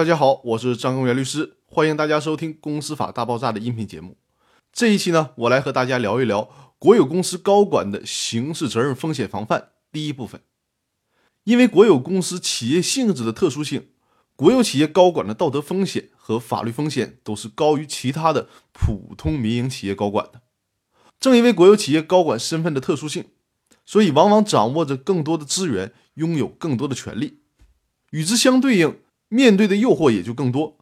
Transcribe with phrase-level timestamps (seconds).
[0.00, 4.16] 大家好，我是张根源律师，欢迎大家收听《公司法大爆炸》的音频节目。
[4.72, 10.40] 这一期呢，我来和大家聊一聊国有公司高管的刑事责任风险防范第一部分。
[11.44, 13.88] 因为国有公司企业性质的特殊性，
[14.36, 20.40] 国有企业高管的道德风险和法律风险都是高于其他的普通民营企业高管的。
[21.20, 23.26] 正因为国有企业高管身份的特殊性，
[23.84, 27.40] 所以往往掌握着更多的资源，拥有更多的权利。
[28.12, 28.98] 与之相对应，
[29.30, 30.76] 面对的诱惑也就更多。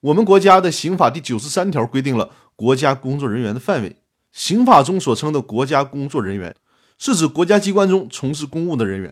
[0.00, 3.96] 我们国家的刑法第九十三条规定了国家工作人员的范围。
[4.30, 6.54] 刑法中所称的国家工作人员，
[6.96, 9.10] 是指国家机关中从事公务的人员；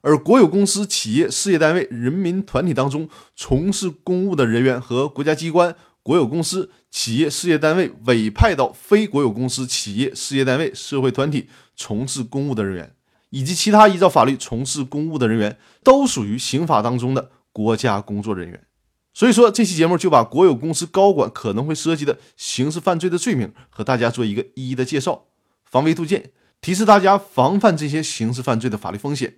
[0.00, 12.94] 而国有公司、企业、事业单位、人民团体当中从事公务的人员和国家机关、国有公司、企业、事业单位委派到非国有公司、企业、事业单位、社会团体从事公务的人员，
[13.28, 17.32] 以及其他依照法律从事公务的人员，都属于刑法当中的。
[17.56, 18.66] 国家工作人员，
[19.14, 25.24] 所以说这期节目就把国有公司高管可能会涉及的刑事犯罪的罪名和大家做一个一一的介绍，
[25.64, 29.36] 防微杜渐，提示大家防范这些刑事犯罪的法律风险。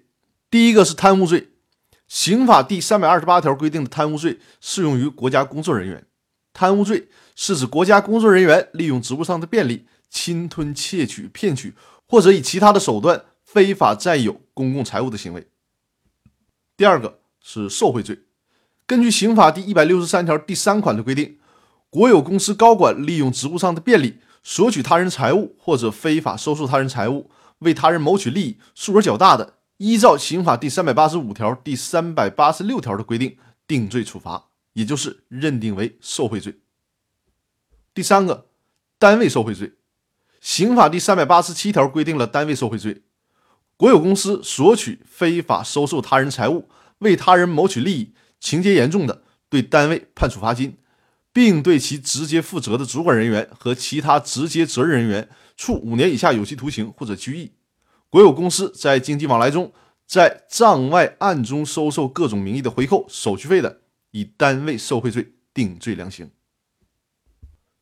[0.51, 1.51] 第一个是贪污罪，
[2.09, 6.05] 刑法第三百二十八条规定的贪污罪适用于国家工作人员。
[6.53, 11.75] 贪污罪是指国家工作人员利用职务上的便利，侵吞、窃取、骗取
[12.09, 15.47] 或者以其他的手段非法占有公共财物的行为。
[16.77, 17.21] 第二个。
[17.51, 18.25] 是受贿罪。
[18.87, 21.39] 根据刑法第一百六十三条第三款的规定，
[21.89, 36.59] 国有公司高管利用职务上的便利，索取他人财物或者非法收受他人财物，为他人谋取利益，数额较大的，依照刑法第三百八十五条、第三百八十六条的规定定罪处罚，也就是认定为受贿罪。
[37.95, 38.49] 第三个，
[38.99, 39.73] 单位受贿罪。
[40.43, 43.05] 刑法第三百八十七条规定了单位受贿罪，
[43.79, 46.69] 国有公司索取、非法收受他人财物。
[46.99, 50.77] 为他人谋取利益，情节严重的，对单位判处罚金，
[51.33, 57.53] 并对其直接负责的主管人员和其他直接责任人员处五年以下有期徒刑或者拘役。
[58.11, 59.73] 国有公司在经济往来中，
[60.07, 66.31] 在账外暗中收受各种名义的回扣、手续费的，以单位受贿罪定罪量刑。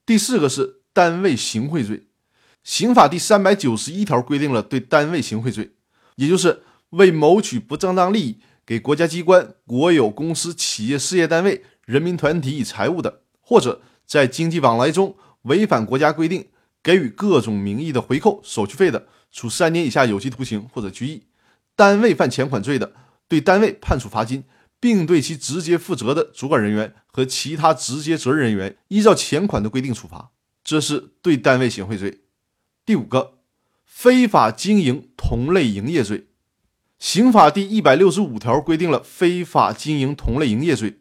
[0.04, 2.08] 第四个是单位行贿罪，
[2.64, 5.72] 刑法第三百九十一条规定了对单位行贿罪，
[6.16, 8.38] 也就是为谋取不正当利益。
[8.66, 16.48] 给国家机关、国有公司、企业、事业单位、人民团体以财物的，或者在经济往来中违反国家规定，
[16.82, 21.22] 给予各种名义的回扣、手续费的，处三年以下有期徒刑或者拘役。
[21.76, 22.92] 单位犯前款罪的，
[23.28, 24.42] 对单位判处罚金，
[24.80, 30.32] 并对其直接负责的主管人员和其他直接责任人员依照前款的规定处罚。
[30.64, 32.22] 这是对单位行贿罪。
[32.84, 33.34] 第五个，
[33.84, 36.26] 非法经营同类营业罪。
[37.06, 40.96] 刑法第一百六十五条规定了非法经营同类营业罪，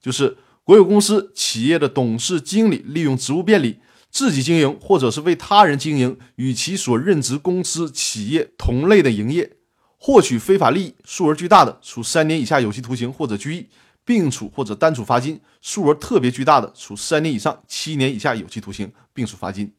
[0.00, 3.78] 就是国有公司、企业的董事、经理利用职务便利，
[4.10, 9.52] 自己经营或者是为他人经营与其所任职公司、企业同类的营业，
[9.96, 13.68] 获取非法利益，数额巨大的，处三年以下有期徒刑或者拘役，
[14.04, 19.72] 并处或者单处罚金；数额特别巨大的，处三年以上七年以下有期徒刑，并处罚金。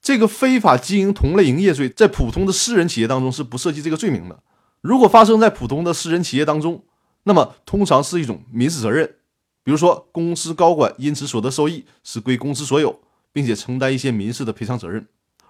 [0.00, 4.40] 这个非法经营同类营业罪，在普通的私人企业当中是不涉及这个罪名的。
[4.80, 6.84] 如果发生在普通的私人企业当中，
[7.24, 9.16] 那么通常是一种民事责任，
[9.62, 15.02] 比如说公司高管因此所得收益是归公司所有，并且承担一些民事的赔偿责任；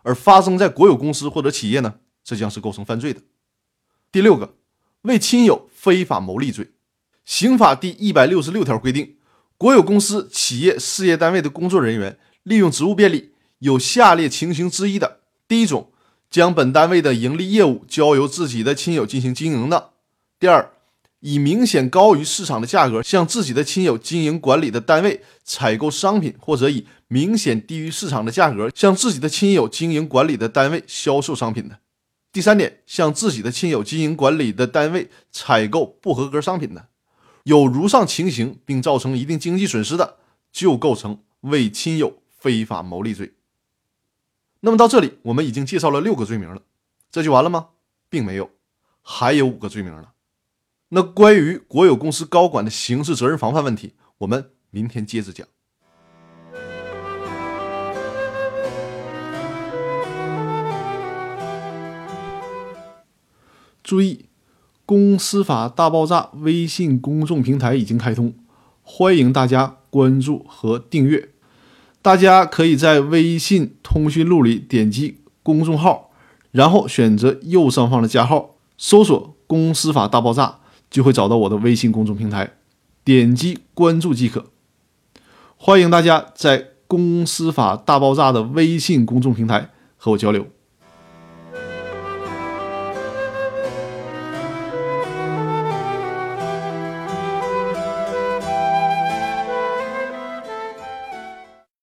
[0.03, 3.21] 而发生在国有公司或者企业呢，这将是构成犯罪的。
[4.11, 4.57] 第六个，
[5.03, 6.73] 为亲友非法牟利罪，
[7.25, 9.17] 刑法第一百六十六条规定，
[9.57, 13.31] 国有公司、企业、事业单位的工作人员利用职务便利，
[13.61, 15.93] 有下列情形之一的，第一种。
[16.31, 19.91] 将本单位的盈利业务交由自己的亲友进行经营的。
[20.39, 20.71] 第二，
[21.19, 31.81] 以明显高于市场的价格向自己的亲友经营管理的单位采购商品，或者以明显低于市场的价格向自己的亲友经营管理的单位销售商品的。
[32.33, 36.87] 第三点，向自己的亲友经营管理的单位采购不合格商品的，
[37.43, 40.19] 有如上情形并造成一定经济损失的，
[40.53, 43.33] 就构成为亲友非法牟利罪。
[44.63, 46.61] 那么到这里，我们已经介绍了六个罪名了，
[47.11, 47.69] 这就完了吗？
[48.11, 48.51] 并没有，
[49.01, 50.09] 还有五个罪名呢。
[50.91, 55.47] 那关于国有公司高管的刑事责任防范问题，我们明天接着讲。
[63.83, 64.27] 注意，
[64.85, 68.35] 公司法大爆炸微信公众平台已经开通，
[68.83, 71.31] 欢迎大家关注和订阅。
[72.03, 76.11] 大家可以在微信通讯录里点击公众号，
[76.51, 80.61] 然后选择右上方的加号，搜索“公司法大爆炸”，
[80.91, 82.55] 就会找到我的微信公众平台。
[83.05, 84.47] 点击关注即可。
[85.57, 90.47] 欢迎大家在“公司法大爆炸”的微信公众平台和我交流。